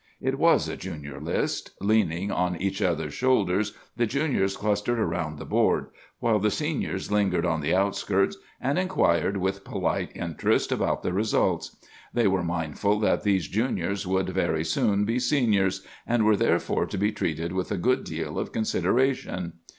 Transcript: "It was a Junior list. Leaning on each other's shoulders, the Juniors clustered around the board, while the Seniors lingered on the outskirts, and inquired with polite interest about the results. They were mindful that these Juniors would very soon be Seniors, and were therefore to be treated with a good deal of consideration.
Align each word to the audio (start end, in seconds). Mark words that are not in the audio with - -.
"It 0.19 0.39
was 0.39 0.67
a 0.67 0.75
Junior 0.75 1.19
list. 1.19 1.73
Leaning 1.79 2.31
on 2.31 2.55
each 2.59 2.81
other's 2.81 3.13
shoulders, 3.13 3.77
the 3.95 4.07
Juniors 4.07 4.57
clustered 4.57 4.97
around 4.97 5.37
the 5.37 5.45
board, 5.45 5.89
while 6.17 6.39
the 6.39 6.49
Seniors 6.49 7.11
lingered 7.11 7.45
on 7.45 7.61
the 7.61 7.75
outskirts, 7.75 8.35
and 8.59 8.79
inquired 8.79 9.37
with 9.37 9.63
polite 9.63 10.11
interest 10.15 10.71
about 10.71 11.03
the 11.03 11.13
results. 11.13 11.75
They 12.15 12.27
were 12.27 12.41
mindful 12.41 12.99
that 13.01 13.21
these 13.21 13.47
Juniors 13.47 14.07
would 14.07 14.29
very 14.29 14.63
soon 14.63 15.05
be 15.05 15.19
Seniors, 15.19 15.85
and 16.07 16.25
were 16.25 16.35
therefore 16.35 16.87
to 16.87 16.97
be 16.97 17.11
treated 17.11 17.51
with 17.51 17.71
a 17.71 17.77
good 17.77 18.03
deal 18.03 18.39
of 18.39 18.51
consideration. 18.51 19.53